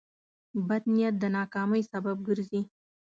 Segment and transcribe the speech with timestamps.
[0.67, 2.61] بد نیت د ناکامۍ سبب ګرځي.